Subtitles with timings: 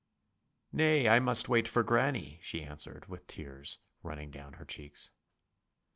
[0.71, 5.11] 'Nay, I must wait for granny,' she answered, with the tears running down her cheeks.